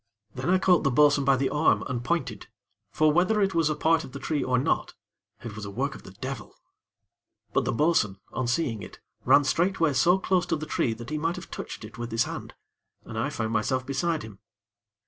Then 0.33 0.49
I 0.49 0.57
caught 0.57 0.83
the 0.83 0.89
bo'sun 0.89 1.25
by 1.25 1.35
the 1.37 1.51
arm, 1.51 1.83
and 1.85 2.03
pointed; 2.03 2.47
for 2.91 3.11
whether 3.13 3.39
it 3.39 3.53
was 3.53 3.69
a 3.69 3.75
part 3.75 4.03
of 4.03 4.13
the 4.13 4.19
tree 4.19 4.43
or 4.43 4.57
not, 4.57 4.95
it 5.43 5.55
was 5.55 5.63
a 5.63 5.69
work 5.69 5.93
of 5.93 6.01
the 6.01 6.09
devil; 6.13 6.55
but 7.53 7.65
the 7.65 7.71
bo'sun, 7.71 8.17
on 8.31 8.47
seeing 8.47 8.81
it, 8.81 8.99
ran 9.25 9.43
straightway 9.43 9.93
so 9.93 10.17
close 10.17 10.47
to 10.47 10.55
the 10.55 10.65
tree 10.65 10.93
that 10.95 11.11
he 11.11 11.19
might 11.19 11.35
have 11.35 11.51
touched 11.51 11.85
it 11.85 11.99
with 11.99 12.09
his 12.11 12.23
hand, 12.23 12.55
and 13.05 13.15
I 13.15 13.29
found 13.29 13.53
myself 13.53 13.85
beside 13.85 14.23
him. 14.23 14.39